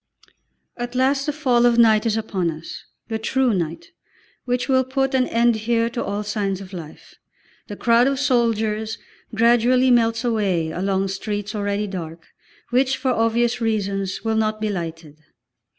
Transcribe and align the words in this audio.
At 0.77 0.95
last 0.95 1.27
the 1.27 1.31
fall 1.31 1.63
of 1.67 1.77
night 1.77 2.07
is 2.07 2.17
upon 2.17 2.49
us, 2.49 2.85
the 3.07 3.19
true 3.19 3.53
night, 3.53 3.91
which 4.45 4.67
will 4.67 4.83
put 4.83 5.13
an 5.13 5.27
end 5.27 5.55
here 5.57 5.91
to 5.91 6.03
all 6.03 6.23
signs 6.23 6.59
of 6.59 6.73
life. 6.73 7.13
The 7.67 7.75
crowd 7.75 8.07
of 8.07 8.17
soldiers 8.19 8.97
gradually 9.35 9.91
melts 9.91 10.23
away 10.23 10.71
along 10.71 11.09
streets 11.09 11.53
already 11.53 11.85
dark, 11.85 12.25
which, 12.71 12.97
for 12.97 13.11
obvious 13.11 13.61
reasons, 13.61 14.23
will 14.23 14.37
not 14.37 14.59
be 14.59 14.69
lighted. 14.69 15.19